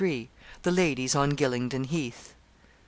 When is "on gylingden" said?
1.13-1.83